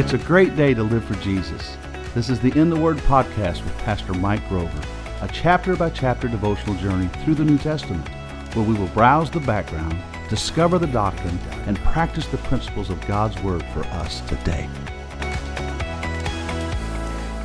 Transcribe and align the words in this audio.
It's 0.00 0.14
a 0.14 0.18
great 0.18 0.56
day 0.56 0.72
to 0.72 0.82
live 0.82 1.04
for 1.04 1.14
Jesus. 1.16 1.76
This 2.14 2.30
is 2.30 2.40
the 2.40 2.58
In 2.58 2.70
the 2.70 2.80
Word 2.80 2.96
podcast 2.96 3.62
with 3.62 3.76
Pastor 3.80 4.14
Mike 4.14 4.48
Grover, 4.48 4.80
a 5.20 5.28
chapter 5.28 5.76
by 5.76 5.90
chapter 5.90 6.26
devotional 6.26 6.74
journey 6.76 7.08
through 7.22 7.34
the 7.34 7.44
New 7.44 7.58
Testament, 7.58 8.08
where 8.54 8.64
we 8.64 8.72
will 8.72 8.88
browse 8.88 9.30
the 9.30 9.40
background, 9.40 9.94
discover 10.30 10.78
the 10.78 10.86
doctrine, 10.86 11.38
and 11.66 11.76
practice 11.80 12.26
the 12.28 12.38
principles 12.38 12.88
of 12.88 12.98
God's 13.06 13.38
Word 13.42 13.62
for 13.74 13.80
us 13.88 14.22
today. 14.22 14.70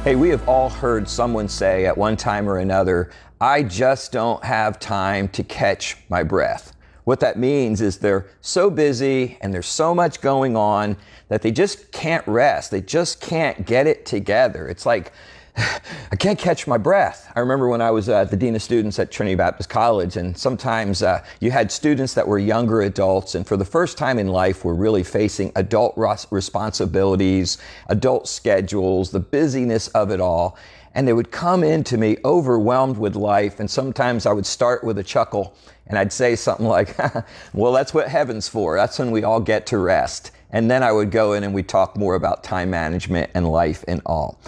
Hey, 0.06 0.16
we 0.16 0.30
have 0.30 0.48
all 0.48 0.70
heard 0.70 1.10
someone 1.10 1.50
say 1.50 1.86
at 1.86 1.98
one 1.98 2.16
time 2.16 2.48
or 2.48 2.60
another, 2.60 3.12
I 3.42 3.64
just 3.64 4.14
don't 4.14 4.42
have 4.46 4.80
time 4.80 5.28
to 5.28 5.44
catch 5.44 5.98
my 6.08 6.24
breath. 6.24 6.75
What 7.06 7.20
that 7.22 7.38
means 7.38 7.82
is 7.82 8.00
they're 8.00 8.26
so 8.42 8.70
busy 8.70 9.38
and 9.42 9.54
there's 9.54 9.68
so 9.68 9.96
much 9.96 10.22
going 10.22 10.58
on 10.58 10.98
that 11.30 11.42
they 11.42 11.52
just 11.52 11.92
can't 11.92 12.28
rest. 12.28 12.72
They 12.72 12.82
just 12.82 13.22
can't 13.22 13.66
get 13.66 13.88
it 13.88 14.06
together. 14.06 14.68
It's 14.68 14.86
like, 14.86 15.12
I 16.12 16.16
can't 16.18 16.38
catch 16.38 16.68
my 16.68 16.78
breath. 16.78 17.32
I 17.36 17.40
remember 17.40 17.70
when 17.70 17.82
I 17.82 17.92
was 17.92 18.10
uh, 18.10 18.26
the 18.26 18.36
dean 18.36 18.56
of 18.56 18.62
students 18.62 19.00
at 19.00 19.12
Trinity 19.12 19.36
Baptist 19.36 19.70
College, 19.70 20.18
and 20.18 20.38
sometimes 20.38 21.02
uh, 21.04 21.24
you 21.40 21.52
had 21.52 21.72
students 21.72 22.14
that 22.16 22.28
were 22.28 22.40
younger 22.40 22.82
adults, 22.82 23.36
and 23.36 23.48
for 23.48 23.56
the 23.56 23.66
first 23.66 23.98
time 23.98 24.20
in 24.20 24.28
life, 24.28 24.66
were 24.66 24.76
really 24.76 25.04
facing 25.04 25.52
adult 25.56 25.96
responsibilities, 26.32 27.58
adult 27.88 28.28
schedules, 28.28 29.12
the 29.12 29.20
busyness 29.20 29.88
of 29.90 30.12
it 30.12 30.20
all. 30.20 30.58
And 30.96 31.08
they 31.08 31.14
would 31.14 31.30
come 31.30 31.64
into 31.64 31.98
me 31.98 32.18
overwhelmed 32.26 32.98
with 32.98 33.16
life, 33.16 33.60
and 33.60 33.70
sometimes 33.70 34.26
I 34.26 34.34
would 34.34 34.46
start 34.46 34.84
with 34.84 34.98
a 34.98 35.04
chuckle, 35.04 35.56
and 35.88 36.00
I'd 36.00 36.12
say 36.12 36.36
something 36.36 36.66
like, 36.66 36.98
Well, 37.54 37.74
that's 37.74 37.94
what 37.94 38.08
heaven's 38.08 38.48
for. 38.48 38.76
That's 38.76 38.98
when 38.98 39.12
we 39.12 39.24
all 39.24 39.40
get 39.40 39.68
to 39.68 39.78
rest. 39.78 40.32
And 40.52 40.72
then 40.72 40.82
I 40.82 40.92
would 40.92 41.12
go 41.12 41.34
in 41.34 41.44
and 41.44 41.54
we'd 41.54 41.68
talk 41.68 41.98
more 41.98 42.16
about 42.16 42.44
time 42.44 42.70
management 42.70 43.30
and 43.36 43.48
life 43.48 43.84
and 43.88 44.02
all. 44.06 44.40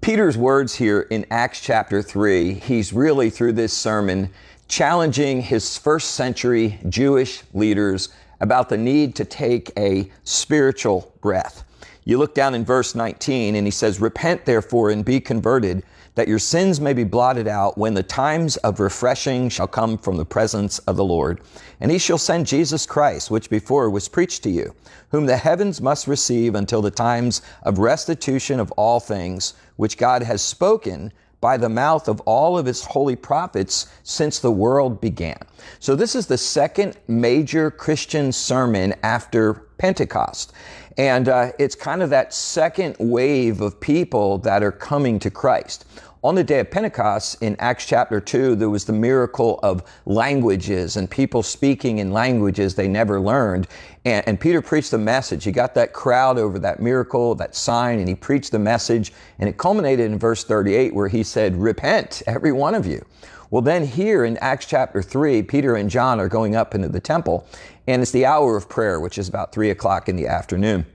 Peter's 0.00 0.36
words 0.36 0.74
here 0.74 1.02
in 1.10 1.24
Acts 1.30 1.60
chapter 1.60 2.02
3, 2.02 2.54
he's 2.54 2.92
really 2.92 3.30
through 3.30 3.52
this 3.52 3.72
sermon 3.72 4.30
challenging 4.66 5.42
his 5.42 5.76
first 5.76 6.12
century 6.12 6.80
Jewish 6.88 7.42
leaders 7.52 8.08
about 8.42 8.68
the 8.68 8.76
need 8.76 9.14
to 9.14 9.24
take 9.24 9.70
a 9.78 10.10
spiritual 10.24 11.14
breath. 11.22 11.64
You 12.04 12.18
look 12.18 12.34
down 12.34 12.54
in 12.54 12.64
verse 12.64 12.94
19 12.96 13.54
and 13.54 13.66
he 13.66 13.70
says, 13.70 14.00
Repent 14.00 14.44
therefore 14.44 14.90
and 14.90 15.04
be 15.04 15.20
converted 15.20 15.84
that 16.16 16.28
your 16.28 16.40
sins 16.40 16.80
may 16.80 16.92
be 16.92 17.04
blotted 17.04 17.46
out 17.46 17.78
when 17.78 17.94
the 17.94 18.02
times 18.02 18.56
of 18.58 18.80
refreshing 18.80 19.48
shall 19.48 19.68
come 19.68 19.96
from 19.96 20.16
the 20.16 20.24
presence 20.24 20.78
of 20.80 20.96
the 20.96 21.04
Lord. 21.04 21.40
And 21.80 21.90
he 21.90 21.98
shall 21.98 22.18
send 22.18 22.46
Jesus 22.46 22.84
Christ, 22.84 23.30
which 23.30 23.48
before 23.48 23.88
was 23.88 24.08
preached 24.08 24.42
to 24.42 24.50
you, 24.50 24.74
whom 25.10 25.24
the 25.24 25.36
heavens 25.36 25.80
must 25.80 26.08
receive 26.08 26.54
until 26.54 26.82
the 26.82 26.90
times 26.90 27.40
of 27.62 27.78
restitution 27.78 28.60
of 28.60 28.72
all 28.72 29.00
things, 29.00 29.54
which 29.76 29.96
God 29.96 30.22
has 30.22 30.42
spoken 30.42 31.12
by 31.42 31.58
the 31.58 31.68
mouth 31.68 32.08
of 32.08 32.20
all 32.20 32.56
of 32.56 32.64
his 32.64 32.82
holy 32.82 33.16
prophets 33.16 33.88
since 34.04 34.38
the 34.38 34.50
world 34.50 35.00
began. 35.00 35.36
So 35.80 35.94
this 35.94 36.14
is 36.14 36.26
the 36.26 36.38
second 36.38 36.96
major 37.08 37.70
Christian 37.70 38.32
sermon 38.32 38.94
after 39.02 39.54
Pentecost. 39.76 40.54
And 40.96 41.28
uh, 41.28 41.52
it's 41.58 41.74
kind 41.74 42.02
of 42.02 42.10
that 42.10 42.32
second 42.32 42.96
wave 42.98 43.60
of 43.60 43.80
people 43.80 44.38
that 44.38 44.62
are 44.62 44.72
coming 44.72 45.18
to 45.18 45.30
Christ. 45.30 45.84
On 46.24 46.36
the 46.36 46.44
day 46.44 46.60
of 46.60 46.70
Pentecost 46.70 47.42
in 47.42 47.56
Acts 47.58 47.84
chapter 47.84 48.20
2, 48.20 48.54
there 48.54 48.70
was 48.70 48.84
the 48.84 48.92
miracle 48.92 49.58
of 49.64 49.82
languages 50.06 50.96
and 50.96 51.10
people 51.10 51.42
speaking 51.42 51.98
in 51.98 52.12
languages 52.12 52.76
they 52.76 52.86
never 52.86 53.18
learned. 53.18 53.66
And, 54.04 54.28
and, 54.28 54.38
Peter 54.38 54.62
preached 54.62 54.92
the 54.92 54.98
message. 54.98 55.42
He 55.42 55.50
got 55.50 55.74
that 55.74 55.92
crowd 55.92 56.38
over 56.38 56.60
that 56.60 56.80
miracle, 56.80 57.34
that 57.34 57.56
sign, 57.56 57.98
and 57.98 58.08
he 58.08 58.14
preached 58.14 58.52
the 58.52 58.60
message. 58.60 59.12
And 59.40 59.48
it 59.48 59.58
culminated 59.58 60.12
in 60.12 60.16
verse 60.16 60.44
38 60.44 60.94
where 60.94 61.08
he 61.08 61.24
said, 61.24 61.56
Repent, 61.56 62.22
every 62.28 62.52
one 62.52 62.76
of 62.76 62.86
you. 62.86 63.04
Well, 63.50 63.62
then 63.62 63.84
here 63.84 64.24
in 64.24 64.36
Acts 64.36 64.66
chapter 64.66 65.02
3, 65.02 65.42
Peter 65.42 65.74
and 65.74 65.90
John 65.90 66.20
are 66.20 66.28
going 66.28 66.54
up 66.54 66.76
into 66.76 66.88
the 66.88 67.00
temple, 67.00 67.48
and 67.88 68.00
it's 68.00 68.12
the 68.12 68.26
hour 68.26 68.56
of 68.56 68.68
prayer, 68.68 69.00
which 69.00 69.18
is 69.18 69.28
about 69.28 69.50
3 69.50 69.70
o'clock 69.70 70.08
in 70.08 70.14
the 70.14 70.28
afternoon 70.28 70.86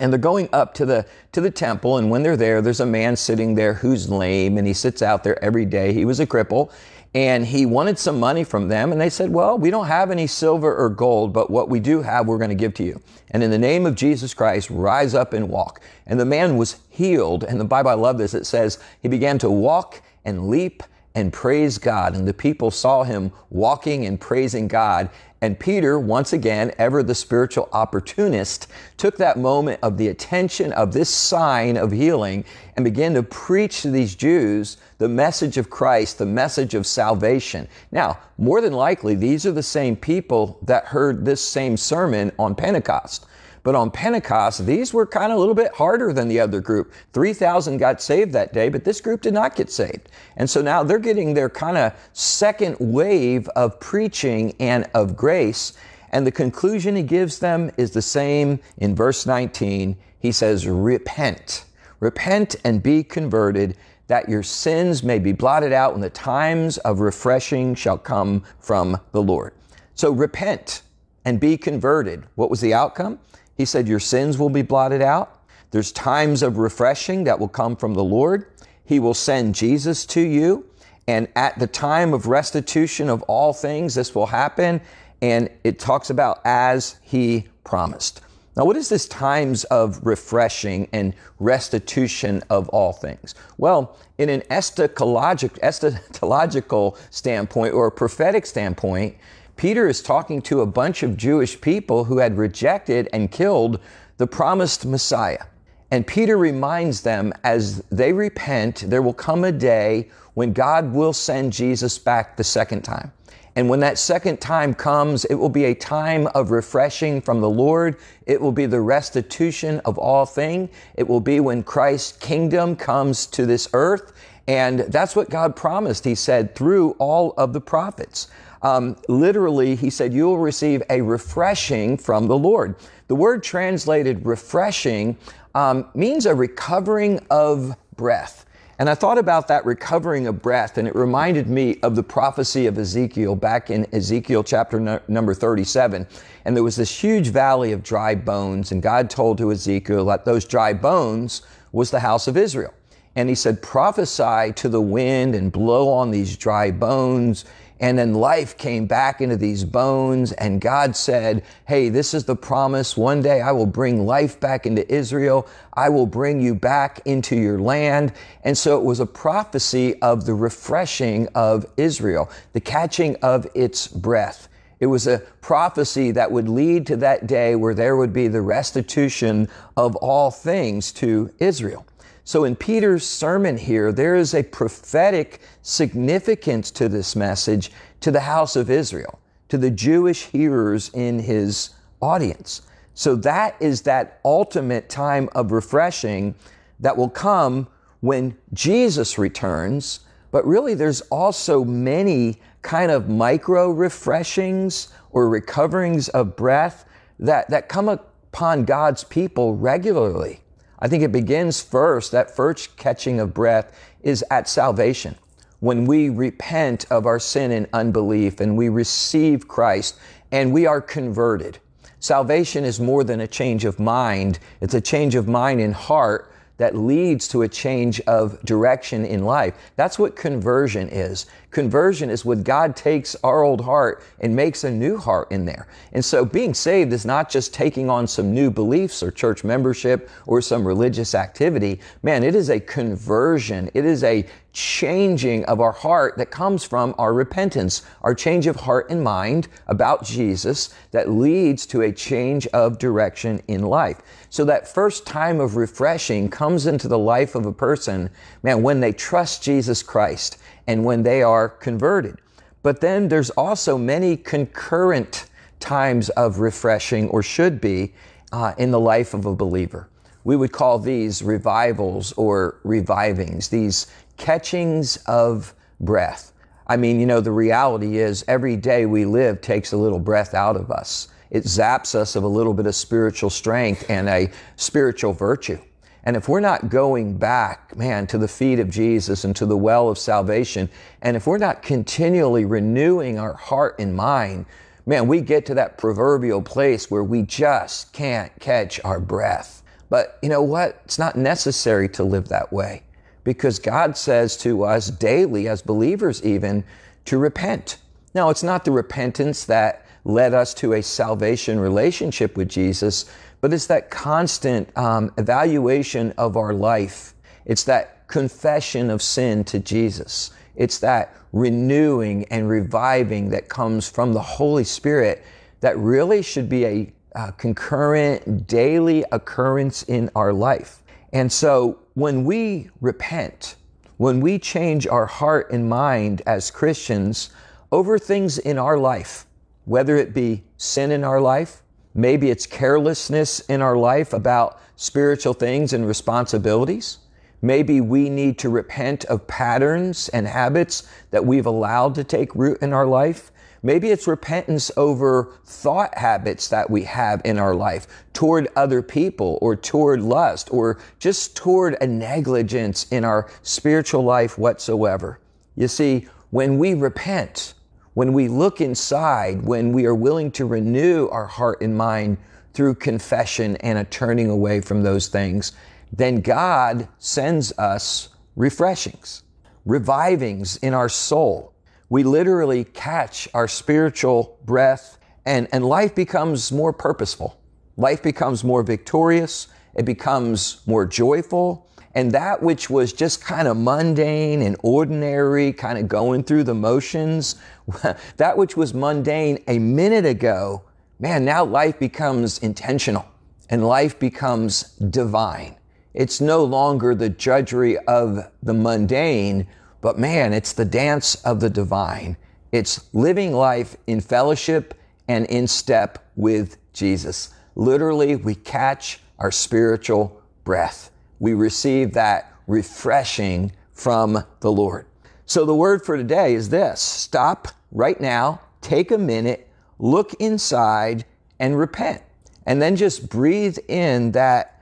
and 0.00 0.12
they're 0.12 0.18
going 0.18 0.48
up 0.52 0.74
to 0.74 0.86
the 0.86 1.06
to 1.32 1.40
the 1.40 1.50
temple 1.50 1.98
and 1.98 2.10
when 2.10 2.22
they're 2.22 2.36
there 2.36 2.60
there's 2.62 2.80
a 2.80 2.86
man 2.86 3.16
sitting 3.16 3.54
there 3.54 3.74
who's 3.74 4.08
lame 4.08 4.58
and 4.58 4.66
he 4.66 4.72
sits 4.72 5.02
out 5.02 5.24
there 5.24 5.42
every 5.42 5.64
day. 5.64 5.92
He 5.92 6.04
was 6.04 6.20
a 6.20 6.26
cripple 6.26 6.72
and 7.14 7.46
he 7.46 7.64
wanted 7.64 7.98
some 7.98 8.18
money 8.18 8.42
from 8.42 8.68
them 8.68 8.92
and 8.92 9.00
they 9.00 9.10
said 9.10 9.30
well 9.30 9.56
we 9.58 9.70
don't 9.70 9.86
have 9.86 10.10
any 10.10 10.26
silver 10.26 10.74
or 10.74 10.88
gold 10.88 11.32
but 11.32 11.50
what 11.50 11.68
we 11.68 11.80
do 11.80 12.02
have 12.02 12.26
we're 12.26 12.38
going 12.38 12.50
to 12.50 12.54
give 12.54 12.74
to 12.74 12.84
you. 12.84 13.00
And 13.30 13.42
in 13.42 13.50
the 13.50 13.58
name 13.58 13.86
of 13.86 13.94
jesus 13.94 14.34
christ 14.34 14.70
rise 14.70 15.14
up 15.14 15.32
and 15.32 15.48
walk. 15.48 15.80
And 16.06 16.18
the 16.20 16.24
man 16.24 16.56
was 16.56 16.76
healed 16.90 17.44
and 17.44 17.60
the 17.60 17.64
bible 17.64 17.90
i 17.90 17.94
love 17.94 18.18
this 18.18 18.34
it 18.34 18.46
says 18.46 18.78
he 19.02 19.08
began 19.08 19.38
to 19.38 19.50
walk 19.50 20.02
and 20.24 20.48
leap 20.48 20.82
and 21.14 21.32
praise 21.32 21.78
God. 21.78 22.16
And 22.16 22.26
the 22.26 22.34
people 22.34 22.70
saw 22.70 23.04
him 23.04 23.32
walking 23.50 24.04
and 24.04 24.20
praising 24.20 24.66
God. 24.68 25.10
And 25.40 25.60
Peter, 25.60 25.98
once 25.98 26.32
again, 26.32 26.72
ever 26.78 27.02
the 27.02 27.14
spiritual 27.14 27.68
opportunist, 27.72 28.66
took 28.96 29.18
that 29.18 29.38
moment 29.38 29.78
of 29.82 29.98
the 29.98 30.08
attention 30.08 30.72
of 30.72 30.92
this 30.92 31.10
sign 31.10 31.76
of 31.76 31.92
healing 31.92 32.44
and 32.76 32.84
began 32.84 33.14
to 33.14 33.22
preach 33.22 33.82
to 33.82 33.90
these 33.90 34.14
Jews 34.14 34.78
the 34.98 35.08
message 35.08 35.58
of 35.58 35.70
Christ, 35.70 36.18
the 36.18 36.26
message 36.26 36.74
of 36.74 36.86
salvation. 36.86 37.68
Now, 37.92 38.18
more 38.38 38.60
than 38.60 38.72
likely, 38.72 39.14
these 39.14 39.44
are 39.44 39.52
the 39.52 39.62
same 39.62 39.96
people 39.96 40.58
that 40.62 40.86
heard 40.86 41.24
this 41.24 41.42
same 41.42 41.76
sermon 41.76 42.32
on 42.38 42.54
Pentecost. 42.54 43.26
But 43.64 43.74
on 43.74 43.90
Pentecost, 43.90 44.66
these 44.66 44.92
were 44.92 45.06
kind 45.06 45.32
of 45.32 45.38
a 45.38 45.40
little 45.40 45.54
bit 45.54 45.72
harder 45.72 46.12
than 46.12 46.28
the 46.28 46.38
other 46.38 46.60
group. 46.60 46.92
3,000 47.14 47.78
got 47.78 48.00
saved 48.00 48.32
that 48.34 48.52
day, 48.52 48.68
but 48.68 48.84
this 48.84 49.00
group 49.00 49.22
did 49.22 49.32
not 49.32 49.56
get 49.56 49.72
saved. 49.72 50.10
And 50.36 50.48
so 50.48 50.60
now 50.60 50.82
they're 50.82 50.98
getting 50.98 51.32
their 51.32 51.48
kind 51.48 51.78
of 51.78 51.94
second 52.12 52.76
wave 52.78 53.48
of 53.56 53.80
preaching 53.80 54.54
and 54.60 54.86
of 54.92 55.16
grace. 55.16 55.72
And 56.10 56.26
the 56.26 56.30
conclusion 56.30 56.94
he 56.94 57.02
gives 57.02 57.38
them 57.38 57.70
is 57.78 57.90
the 57.90 58.02
same 58.02 58.60
in 58.76 58.94
verse 58.94 59.24
19. 59.24 59.96
He 60.20 60.30
says, 60.30 60.68
Repent. 60.68 61.64
Repent 62.00 62.56
and 62.64 62.82
be 62.82 63.02
converted, 63.02 63.78
that 64.08 64.28
your 64.28 64.42
sins 64.42 65.02
may 65.02 65.18
be 65.18 65.32
blotted 65.32 65.72
out 65.72 65.92
when 65.92 66.02
the 66.02 66.10
times 66.10 66.76
of 66.78 67.00
refreshing 67.00 67.74
shall 67.74 67.96
come 67.96 68.44
from 68.58 69.00
the 69.12 69.22
Lord. 69.22 69.54
So 69.94 70.10
repent 70.10 70.82
and 71.24 71.40
be 71.40 71.56
converted. 71.56 72.24
What 72.34 72.50
was 72.50 72.60
the 72.60 72.74
outcome? 72.74 73.18
He 73.56 73.64
said, 73.64 73.88
Your 73.88 74.00
sins 74.00 74.38
will 74.38 74.50
be 74.50 74.62
blotted 74.62 75.02
out. 75.02 75.40
There's 75.70 75.92
times 75.92 76.42
of 76.42 76.58
refreshing 76.58 77.24
that 77.24 77.38
will 77.38 77.48
come 77.48 77.76
from 77.76 77.94
the 77.94 78.04
Lord. 78.04 78.46
He 78.84 79.00
will 79.00 79.14
send 79.14 79.54
Jesus 79.54 80.06
to 80.06 80.20
you. 80.20 80.66
And 81.06 81.28
at 81.36 81.58
the 81.58 81.66
time 81.66 82.14
of 82.14 82.26
restitution 82.26 83.08
of 83.08 83.22
all 83.22 83.52
things, 83.52 83.94
this 83.94 84.14
will 84.14 84.26
happen. 84.26 84.80
And 85.20 85.50
it 85.64 85.78
talks 85.78 86.10
about 86.10 86.40
as 86.44 86.96
he 87.02 87.48
promised. 87.64 88.20
Now, 88.56 88.64
what 88.64 88.76
is 88.76 88.88
this 88.88 89.08
times 89.08 89.64
of 89.64 89.98
refreshing 90.06 90.88
and 90.92 91.12
restitution 91.40 92.40
of 92.50 92.68
all 92.68 92.92
things? 92.92 93.34
Well, 93.58 93.96
in 94.16 94.28
an 94.28 94.42
eschatological 94.42 96.96
standpoint 97.10 97.74
or 97.74 97.88
a 97.88 97.92
prophetic 97.92 98.46
standpoint, 98.46 99.16
Peter 99.56 99.88
is 99.88 100.02
talking 100.02 100.42
to 100.42 100.60
a 100.60 100.66
bunch 100.66 101.02
of 101.02 101.16
Jewish 101.16 101.60
people 101.60 102.04
who 102.04 102.18
had 102.18 102.36
rejected 102.36 103.08
and 103.12 103.30
killed 103.30 103.80
the 104.16 104.26
promised 104.26 104.84
Messiah. 104.84 105.44
And 105.90 106.06
Peter 106.06 106.36
reminds 106.36 107.02
them 107.02 107.32
as 107.44 107.80
they 107.90 108.12
repent, 108.12 108.84
there 108.88 109.02
will 109.02 109.14
come 109.14 109.44
a 109.44 109.52
day 109.52 110.08
when 110.34 110.52
God 110.52 110.92
will 110.92 111.12
send 111.12 111.52
Jesus 111.52 111.98
back 111.98 112.36
the 112.36 112.44
second 112.44 112.82
time. 112.82 113.12
And 113.56 113.68
when 113.68 113.78
that 113.80 113.98
second 113.98 114.40
time 114.40 114.74
comes, 114.74 115.24
it 115.26 115.34
will 115.34 115.48
be 115.48 115.66
a 115.66 115.74
time 115.74 116.26
of 116.34 116.50
refreshing 116.50 117.20
from 117.20 117.40
the 117.40 117.48
Lord. 117.48 117.96
It 118.26 118.40
will 118.40 118.50
be 118.50 118.66
the 118.66 118.80
restitution 118.80 119.80
of 119.84 119.96
all 119.96 120.26
thing. 120.26 120.68
It 120.96 121.06
will 121.06 121.20
be 121.20 121.38
when 121.38 121.62
Christ's 121.62 122.16
kingdom 122.16 122.74
comes 122.74 123.26
to 123.26 123.46
this 123.46 123.68
earth. 123.72 124.12
And 124.48 124.80
that's 124.80 125.14
what 125.14 125.30
God 125.30 125.54
promised, 125.54 126.04
he 126.04 126.16
said, 126.16 126.56
through 126.56 126.92
all 126.98 127.32
of 127.38 127.52
the 127.52 127.60
prophets. 127.60 128.26
Um, 128.64 128.96
literally, 129.08 129.76
he 129.76 129.90
said, 129.90 130.12
You 130.12 130.26
will 130.26 130.38
receive 130.38 130.82
a 130.90 131.00
refreshing 131.02 131.96
from 131.96 132.26
the 132.26 132.36
Lord. 132.36 132.76
The 133.06 133.14
word 133.14 133.42
translated 133.42 134.24
refreshing 134.26 135.18
um, 135.54 135.88
means 135.94 136.26
a 136.26 136.34
recovering 136.34 137.20
of 137.30 137.76
breath. 137.96 138.46
And 138.78 138.90
I 138.90 138.94
thought 138.96 139.18
about 139.18 139.46
that 139.48 139.64
recovering 139.64 140.26
of 140.26 140.42
breath, 140.42 140.78
and 140.78 140.88
it 140.88 140.96
reminded 140.96 141.48
me 141.48 141.78
of 141.82 141.94
the 141.94 142.02
prophecy 142.02 142.66
of 142.66 142.76
Ezekiel 142.76 143.36
back 143.36 143.70
in 143.70 143.86
Ezekiel 143.94 144.42
chapter 144.42 144.80
no, 144.80 144.98
number 145.06 145.32
37. 145.32 146.08
And 146.44 146.56
there 146.56 146.64
was 146.64 146.74
this 146.74 146.90
huge 146.90 147.28
valley 147.28 147.70
of 147.70 147.84
dry 147.84 148.16
bones, 148.16 148.72
and 148.72 148.82
God 148.82 149.10
told 149.10 149.38
to 149.38 149.52
Ezekiel 149.52 150.06
that 150.06 150.24
those 150.24 150.44
dry 150.44 150.72
bones 150.72 151.42
was 151.70 151.92
the 151.92 152.00
house 152.00 152.26
of 152.26 152.36
Israel. 152.36 152.74
And 153.14 153.28
he 153.28 153.36
said, 153.36 153.62
Prophesy 153.62 154.52
to 154.54 154.68
the 154.68 154.80
wind 154.80 155.36
and 155.36 155.52
blow 155.52 155.88
on 155.88 156.10
these 156.10 156.36
dry 156.36 156.72
bones 156.72 157.44
And 157.80 157.98
then 157.98 158.14
life 158.14 158.56
came 158.56 158.86
back 158.86 159.20
into 159.20 159.36
these 159.36 159.64
bones, 159.64 160.32
and 160.32 160.60
God 160.60 160.94
said, 160.94 161.42
Hey, 161.66 161.88
this 161.88 162.14
is 162.14 162.24
the 162.24 162.36
promise. 162.36 162.96
One 162.96 163.20
day 163.20 163.40
I 163.40 163.50
will 163.50 163.66
bring 163.66 164.06
life 164.06 164.38
back 164.38 164.64
into 164.64 164.90
Israel. 164.92 165.48
I 165.72 165.88
will 165.88 166.06
bring 166.06 166.40
you 166.40 166.54
back 166.54 167.00
into 167.04 167.36
your 167.36 167.58
land. 167.58 168.12
And 168.44 168.56
so 168.56 168.78
it 168.78 168.84
was 168.84 169.00
a 169.00 169.06
prophecy 169.06 170.00
of 170.00 170.24
the 170.24 170.34
refreshing 170.34 171.28
of 171.34 171.66
Israel, 171.76 172.30
the 172.52 172.60
catching 172.60 173.16
of 173.16 173.46
its 173.54 173.88
breath. 173.88 174.48
It 174.78 174.86
was 174.86 175.06
a 175.06 175.18
prophecy 175.40 176.10
that 176.12 176.30
would 176.30 176.48
lead 176.48 176.86
to 176.88 176.96
that 176.98 177.26
day 177.26 177.56
where 177.56 177.74
there 177.74 177.96
would 177.96 178.12
be 178.12 178.28
the 178.28 178.42
restitution 178.42 179.48
of 179.76 179.96
all 179.96 180.30
things 180.30 180.92
to 180.92 181.32
Israel. 181.38 181.86
So 182.24 182.44
in 182.44 182.56
Peter's 182.56 183.06
sermon 183.06 183.58
here, 183.58 183.92
there 183.92 184.16
is 184.16 184.34
a 184.34 184.42
prophetic 184.42 185.40
significance 185.60 186.70
to 186.72 186.88
this 186.88 187.14
message 187.14 187.70
to 188.00 188.10
the 188.10 188.20
house 188.20 188.56
of 188.56 188.70
Israel, 188.70 189.18
to 189.50 189.58
the 189.58 189.70
Jewish 189.70 190.24
hearers 190.24 190.90
in 190.94 191.18
his 191.18 191.70
audience. 192.00 192.62
So 192.94 193.14
that 193.16 193.56
is 193.60 193.82
that 193.82 194.20
ultimate 194.24 194.88
time 194.88 195.28
of 195.34 195.52
refreshing 195.52 196.34
that 196.80 196.96
will 196.96 197.10
come 197.10 197.68
when 198.00 198.36
Jesus 198.54 199.18
returns. 199.18 200.00
But 200.30 200.46
really, 200.46 200.74
there's 200.74 201.02
also 201.02 201.62
many 201.62 202.40
kind 202.62 202.90
of 202.90 203.08
micro 203.08 203.70
refreshings 203.70 204.88
or 205.10 205.28
recoverings 205.28 206.08
of 206.08 206.36
breath 206.36 206.86
that, 207.18 207.50
that 207.50 207.68
come 207.68 207.88
upon 207.88 208.64
God's 208.64 209.04
people 209.04 209.56
regularly. 209.56 210.40
I 210.84 210.86
think 210.86 211.02
it 211.02 211.12
begins 211.12 211.62
first, 211.62 212.12
that 212.12 212.36
first 212.36 212.76
catching 212.76 213.18
of 213.18 213.32
breath 213.32 213.74
is 214.02 214.22
at 214.30 214.46
salvation. 214.46 215.16
When 215.60 215.86
we 215.86 216.10
repent 216.10 216.84
of 216.90 217.06
our 217.06 217.18
sin 217.18 217.52
and 217.52 217.66
unbelief 217.72 218.38
and 218.38 218.54
we 218.54 218.68
receive 218.68 219.48
Christ 219.48 219.98
and 220.30 220.52
we 220.52 220.66
are 220.66 220.82
converted. 220.82 221.58
Salvation 222.00 222.66
is 222.66 222.80
more 222.80 223.02
than 223.02 223.20
a 223.20 223.26
change 223.26 223.64
of 223.64 223.80
mind. 223.80 224.40
It's 224.60 224.74
a 224.74 224.80
change 224.80 225.14
of 225.14 225.26
mind 225.26 225.62
and 225.62 225.72
heart 225.72 226.30
that 226.58 226.76
leads 226.76 227.28
to 227.28 227.40
a 227.40 227.48
change 227.48 227.98
of 228.02 228.38
direction 228.44 229.06
in 229.06 229.24
life. 229.24 229.54
That's 229.76 229.98
what 229.98 230.16
conversion 230.16 230.90
is. 230.90 231.24
Conversion 231.54 232.10
is 232.10 232.24
when 232.24 232.42
God 232.42 232.74
takes 232.74 233.16
our 233.22 233.44
old 233.44 233.60
heart 233.60 234.02
and 234.20 234.34
makes 234.34 234.64
a 234.64 234.70
new 234.70 234.98
heart 234.98 235.30
in 235.30 235.44
there. 235.44 235.68
And 235.92 236.04
so 236.04 236.24
being 236.24 236.52
saved 236.52 236.92
is 236.92 237.06
not 237.06 237.30
just 237.30 237.54
taking 237.54 237.88
on 237.88 238.08
some 238.08 238.34
new 238.34 238.50
beliefs 238.50 239.02
or 239.02 239.12
church 239.12 239.44
membership 239.44 240.10
or 240.26 240.42
some 240.42 240.66
religious 240.66 241.14
activity. 241.14 241.80
Man, 242.02 242.24
it 242.24 242.34
is 242.34 242.50
a 242.50 242.58
conversion. 242.58 243.70
It 243.72 243.84
is 243.84 244.02
a 244.02 244.26
changing 244.52 245.44
of 245.46 245.60
our 245.60 245.72
heart 245.72 246.16
that 246.16 246.30
comes 246.30 246.64
from 246.64 246.94
our 246.96 247.12
repentance, 247.12 247.82
our 248.02 248.14
change 248.14 248.46
of 248.46 248.56
heart 248.56 248.88
and 248.90 249.02
mind 249.02 249.48
about 249.66 250.04
Jesus 250.04 250.72
that 250.92 251.10
leads 251.10 251.66
to 251.66 251.82
a 251.82 251.92
change 251.92 252.46
of 252.48 252.78
direction 252.78 253.42
in 253.48 253.62
life. 253.62 254.00
So 254.30 254.44
that 254.44 254.66
first 254.66 255.06
time 255.06 255.40
of 255.40 255.56
refreshing 255.56 256.30
comes 256.30 256.66
into 256.66 256.88
the 256.88 256.98
life 256.98 257.34
of 257.34 257.46
a 257.46 257.52
person, 257.52 258.10
man, 258.42 258.62
when 258.62 258.80
they 258.80 258.92
trust 258.92 259.42
Jesus 259.42 259.82
Christ 259.82 260.38
and 260.66 260.84
when 260.84 261.02
they 261.02 261.22
are 261.22 261.48
converted. 261.48 262.18
But 262.62 262.80
then 262.80 263.08
there's 263.08 263.30
also 263.30 263.76
many 263.76 264.16
concurrent 264.16 265.26
times 265.60 266.08
of 266.10 266.38
refreshing 266.38 267.08
or 267.10 267.22
should 267.22 267.60
be 267.60 267.92
uh, 268.32 268.54
in 268.58 268.70
the 268.70 268.80
life 268.80 269.14
of 269.14 269.26
a 269.26 269.34
believer. 269.34 269.88
We 270.24 270.36
would 270.36 270.52
call 270.52 270.78
these 270.78 271.22
revivals 271.22 272.12
or 272.12 272.58
revivings, 272.64 273.48
these 273.48 273.86
catchings 274.16 274.96
of 275.06 275.54
breath. 275.80 276.32
I 276.66 276.78
mean, 276.78 276.98
you 276.98 277.06
know, 277.06 277.20
the 277.20 277.32
reality 277.32 277.98
is 277.98 278.24
every 278.26 278.56
day 278.56 278.86
we 278.86 279.04
live 279.04 279.42
takes 279.42 279.72
a 279.72 279.76
little 279.76 279.98
breath 279.98 280.32
out 280.32 280.56
of 280.56 280.70
us. 280.70 281.08
It 281.30 281.44
zaps 281.44 281.94
us 281.94 282.16
of 282.16 282.22
a 282.22 282.28
little 282.28 282.54
bit 282.54 282.66
of 282.66 282.74
spiritual 282.74 283.28
strength 283.28 283.90
and 283.90 284.08
a 284.08 284.30
spiritual 284.56 285.12
virtue. 285.12 285.58
And 286.04 286.16
if 286.16 286.28
we're 286.28 286.40
not 286.40 286.68
going 286.68 287.16
back, 287.16 287.74
man, 287.76 288.06
to 288.08 288.18
the 288.18 288.28
feet 288.28 288.60
of 288.60 288.70
Jesus 288.70 289.24
and 289.24 289.34
to 289.36 289.46
the 289.46 289.56
well 289.56 289.88
of 289.88 289.98
salvation, 289.98 290.68
and 291.00 291.16
if 291.16 291.26
we're 291.26 291.38
not 291.38 291.62
continually 291.62 292.44
renewing 292.44 293.18
our 293.18 293.32
heart 293.32 293.76
and 293.78 293.96
mind, 293.96 294.44
man, 294.84 295.08
we 295.08 295.22
get 295.22 295.46
to 295.46 295.54
that 295.54 295.78
proverbial 295.78 296.42
place 296.42 296.90
where 296.90 297.02
we 297.02 297.22
just 297.22 297.92
can't 297.94 298.30
catch 298.38 298.78
our 298.84 299.00
breath. 299.00 299.62
But 299.88 300.18
you 300.22 300.28
know 300.28 300.42
what? 300.42 300.80
It's 300.84 300.98
not 300.98 301.16
necessary 301.16 301.88
to 301.90 302.04
live 302.04 302.28
that 302.28 302.52
way 302.52 302.82
because 303.24 303.58
God 303.58 303.96
says 303.96 304.36
to 304.38 304.64
us 304.64 304.90
daily, 304.90 305.48
as 305.48 305.62
believers 305.62 306.22
even, 306.22 306.64
to 307.06 307.16
repent. 307.16 307.78
Now, 308.14 308.28
it's 308.28 308.42
not 308.42 308.66
the 308.66 308.70
repentance 308.70 309.44
that 309.46 309.83
led 310.04 310.34
us 310.34 310.54
to 310.54 310.74
a 310.74 310.82
salvation 310.82 311.58
relationship 311.58 312.36
with 312.36 312.48
Jesus, 312.48 313.06
but 313.40 313.52
it's 313.52 313.66
that 313.66 313.90
constant 313.90 314.76
um, 314.76 315.12
evaluation 315.18 316.12
of 316.18 316.36
our 316.36 316.52
life. 316.52 317.14
It's 317.46 317.64
that 317.64 318.06
confession 318.08 318.90
of 318.90 319.02
sin 319.02 319.44
to 319.44 319.58
Jesus. 319.58 320.30
It's 320.56 320.78
that 320.78 321.14
renewing 321.32 322.26
and 322.30 322.48
reviving 322.48 323.30
that 323.30 323.48
comes 323.48 323.88
from 323.88 324.12
the 324.12 324.20
Holy 324.20 324.64
Spirit 324.64 325.24
that 325.60 325.76
really 325.78 326.22
should 326.22 326.48
be 326.48 326.64
a, 326.64 326.92
a 327.14 327.32
concurrent 327.32 328.46
daily 328.46 329.04
occurrence 329.10 329.82
in 329.84 330.10
our 330.14 330.32
life. 330.32 330.82
And 331.12 331.30
so 331.32 331.78
when 331.94 332.24
we 332.24 332.70
repent, 332.80 333.56
when 333.96 334.20
we 334.20 334.38
change 334.38 334.86
our 334.86 335.06
heart 335.06 335.50
and 335.50 335.68
mind 335.68 336.22
as 336.26 336.50
Christians 336.50 337.30
over 337.72 337.98
things 337.98 338.38
in 338.38 338.58
our 338.58 338.76
life, 338.76 339.26
whether 339.64 339.96
it 339.96 340.14
be 340.14 340.44
sin 340.56 340.90
in 340.90 341.04
our 341.04 341.20
life, 341.20 341.62
maybe 341.94 342.30
it's 342.30 342.46
carelessness 342.46 343.40
in 343.40 343.62
our 343.62 343.76
life 343.76 344.12
about 344.12 344.60
spiritual 344.76 345.34
things 345.34 345.72
and 345.72 345.86
responsibilities. 345.86 346.98
Maybe 347.40 347.80
we 347.80 348.08
need 348.08 348.38
to 348.38 348.48
repent 348.48 349.04
of 349.04 349.26
patterns 349.26 350.08
and 350.08 350.26
habits 350.26 350.88
that 351.10 351.26
we've 351.26 351.46
allowed 351.46 351.94
to 351.96 352.04
take 352.04 352.34
root 352.34 352.58
in 352.62 352.72
our 352.72 352.86
life. 352.86 353.30
Maybe 353.62 353.90
it's 353.90 354.06
repentance 354.06 354.70
over 354.76 355.38
thought 355.44 355.96
habits 355.96 356.48
that 356.48 356.68
we 356.70 356.84
have 356.84 357.22
in 357.24 357.38
our 357.38 357.54
life 357.54 357.86
toward 358.12 358.48
other 358.56 358.82
people 358.82 359.38
or 359.40 359.56
toward 359.56 360.02
lust 360.02 360.52
or 360.52 360.78
just 360.98 361.36
toward 361.36 361.76
a 361.80 361.86
negligence 361.86 362.86
in 362.90 363.04
our 363.04 363.30
spiritual 363.42 364.02
life 364.02 364.38
whatsoever. 364.38 365.20
You 365.56 365.68
see, 365.68 366.08
when 366.30 366.58
we 366.58 366.74
repent, 366.74 367.54
when 367.94 368.12
we 368.12 368.28
look 368.28 368.60
inside, 368.60 369.42
when 369.42 369.72
we 369.72 369.86
are 369.86 369.94
willing 369.94 370.30
to 370.32 370.46
renew 370.46 371.08
our 371.08 371.26
heart 371.26 371.60
and 371.60 371.76
mind 371.76 372.18
through 372.52 372.74
confession 372.74 373.56
and 373.56 373.78
a 373.78 373.84
turning 373.84 374.30
away 374.30 374.60
from 374.60 374.82
those 374.82 375.08
things, 375.08 375.52
then 375.92 376.20
God 376.20 376.88
sends 376.98 377.56
us 377.58 378.10
refreshings, 378.36 379.22
revivings 379.64 380.56
in 380.58 380.74
our 380.74 380.88
soul 380.88 381.54
we 381.88 382.02
literally 382.02 382.64
catch 382.64 383.28
our 383.34 383.46
spiritual 383.46 384.38
breath 384.44 384.98
and, 385.26 385.48
and 385.52 385.64
life 385.64 385.94
becomes 385.94 386.50
more 386.50 386.72
purposeful. 386.72 387.38
Life 387.76 388.02
becomes 388.02 388.42
more 388.42 388.62
victorious. 388.62 389.48
It 389.76 389.84
becomes 389.84 390.60
more 390.66 390.86
joyful. 390.86 391.68
And 391.94 392.10
that 392.12 392.42
which 392.42 392.68
was 392.68 392.92
just 392.92 393.24
kind 393.24 393.46
of 393.46 393.56
mundane 393.56 394.42
and 394.42 394.56
ordinary, 394.62 395.52
kind 395.52 395.78
of 395.78 395.88
going 395.88 396.24
through 396.24 396.44
the 396.44 396.54
motions, 396.54 397.36
that 398.16 398.36
which 398.36 398.56
was 398.56 398.74
mundane 398.74 399.42
a 399.46 399.58
minute 399.58 400.04
ago, 400.04 400.62
man, 400.98 401.24
now 401.24 401.44
life 401.44 401.78
becomes 401.78 402.38
intentional 402.38 403.06
and 403.48 403.66
life 403.66 403.98
becomes 403.98 404.74
divine. 404.90 405.56
It's 405.92 406.20
no 406.20 406.42
longer 406.42 406.94
the 406.94 407.10
judgery 407.10 407.78
of 407.86 408.18
the 408.42 408.54
mundane, 408.54 409.46
but 409.80 409.98
man, 409.98 410.32
it's 410.32 410.52
the 410.52 410.64
dance 410.64 411.14
of 411.24 411.38
the 411.38 411.50
divine. 411.50 412.16
It's 412.50 412.92
living 412.92 413.32
life 413.32 413.76
in 413.86 414.00
fellowship 414.00 414.74
and 415.06 415.26
in 415.26 415.46
step 415.46 416.10
with 416.16 416.56
Jesus. 416.72 417.32
Literally, 417.54 418.16
we 418.16 418.34
catch 418.34 419.00
our 419.18 419.30
spiritual 419.30 420.20
breath. 420.42 420.90
We 421.18 421.34
receive 421.34 421.94
that 421.94 422.32
refreshing 422.46 423.52
from 423.72 424.24
the 424.40 424.52
Lord. 424.52 424.86
So 425.26 425.44
the 425.44 425.54
word 425.54 425.84
for 425.84 425.96
today 425.96 426.34
is 426.34 426.50
this 426.50 426.80
stop 426.80 427.48
right 427.72 428.00
now, 428.00 428.40
take 428.60 428.90
a 428.90 428.98
minute, 428.98 429.48
look 429.78 430.14
inside, 430.14 431.04
and 431.38 431.58
repent. 431.58 432.02
And 432.46 432.60
then 432.60 432.76
just 432.76 433.08
breathe 433.08 433.58
in 433.68 434.12
that 434.12 434.60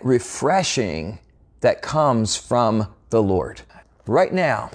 refreshing 0.00 1.18
that 1.60 1.82
comes 1.82 2.36
from 2.36 2.94
the 3.10 3.22
Lord 3.22 3.60
right 4.06 4.32
now, 4.32 4.70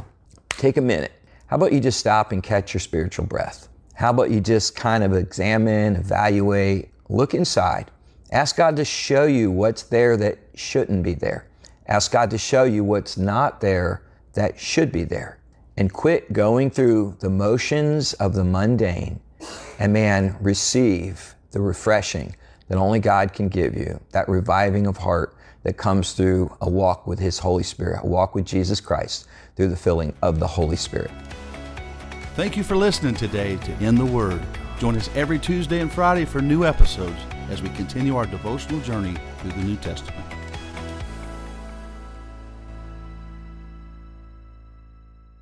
take 0.49 0.77
a 0.77 0.81
minute. 0.81 1.11
How 1.47 1.55
about 1.55 1.73
you 1.73 1.79
just 1.79 1.99
stop 1.99 2.31
and 2.31 2.43
catch 2.43 2.73
your 2.73 2.81
spiritual 2.81 3.25
breath? 3.25 3.67
How 3.95 4.11
about 4.11 4.31
you 4.31 4.39
just 4.39 4.75
kind 4.75 5.03
of 5.03 5.13
examine, 5.13 5.95
evaluate, 5.95 6.89
look 7.09 7.33
inside? 7.33 7.91
Ask 8.33 8.57
God 8.57 8.75
to 8.77 8.83
show 8.83 9.25
you 9.25 9.51
what's 9.51 9.83
there 9.83 10.17
that 10.17 10.39
shouldn't 10.55 11.03
be 11.03 11.13
there. 11.13 11.45
Ask 11.87 12.11
God 12.11 12.31
to 12.31 12.37
show 12.39 12.63
you 12.63 12.83
what's 12.83 13.15
not 13.15 13.61
there 13.61 14.01
that 14.33 14.59
should 14.59 14.91
be 14.91 15.03
there. 15.03 15.37
and 15.75 15.91
quit 15.91 16.31
going 16.31 16.69
through 16.69 17.17
the 17.19 17.29
motions 17.29 18.13
of 18.13 18.35
the 18.35 18.43
mundane 18.43 19.19
and 19.79 19.91
man, 19.91 20.35
receive 20.39 21.33
the 21.49 21.59
refreshing 21.59 22.35
that 22.67 22.77
only 22.77 22.99
God 22.99 23.33
can 23.33 23.49
give 23.49 23.75
you, 23.75 23.99
that 24.11 24.29
reviving 24.29 24.85
of 24.85 24.97
heart 24.97 25.35
that 25.63 25.73
comes 25.73 26.13
through 26.13 26.55
a 26.61 26.69
walk 26.69 27.07
with 27.07 27.17
His 27.17 27.39
Holy 27.39 27.63
Spirit, 27.63 28.01
a 28.03 28.07
walk 28.07 28.35
with 28.35 28.45
Jesus 28.45 28.79
Christ 28.79 29.27
through 29.55 29.69
the 29.69 29.75
filling 29.75 30.13
of 30.21 30.39
the 30.39 30.45
Holy 30.45 30.75
Spirit. 30.75 31.09
Thank 32.35 32.55
you 32.55 32.63
for 32.63 32.75
listening 32.75 33.15
today 33.15 33.57
to 33.57 33.83
In 33.83 33.95
the 33.95 34.05
Word. 34.05 34.43
Join 34.77 34.95
us 34.95 35.09
every 35.15 35.39
Tuesday 35.39 35.79
and 35.79 35.91
Friday 35.91 36.25
for 36.25 36.39
new 36.39 36.65
episodes 36.65 37.17
as 37.49 37.61
we 37.61 37.69
continue 37.69 38.15
our 38.15 38.25
devotional 38.25 38.79
journey 38.81 39.15
through 39.39 39.51
the 39.51 39.63
New 39.63 39.75
Testament. 39.77 40.22